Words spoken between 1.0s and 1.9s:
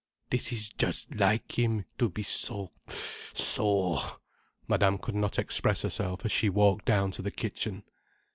like him,